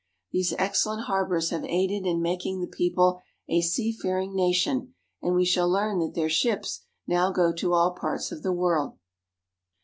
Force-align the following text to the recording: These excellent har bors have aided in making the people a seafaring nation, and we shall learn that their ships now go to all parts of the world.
These 0.31 0.55
excellent 0.57 1.03
har 1.03 1.27
bors 1.27 1.51
have 1.51 1.63
aided 1.63 2.07
in 2.07 2.23
making 2.23 2.59
the 2.59 2.65
people 2.65 3.21
a 3.47 3.61
seafaring 3.61 4.33
nation, 4.35 4.95
and 5.21 5.35
we 5.35 5.45
shall 5.45 5.69
learn 5.69 5.99
that 5.99 6.15
their 6.15 6.27
ships 6.27 6.81
now 7.05 7.31
go 7.31 7.53
to 7.53 7.73
all 7.73 7.91
parts 7.93 8.31
of 8.31 8.41
the 8.41 8.51
world. 8.51 8.97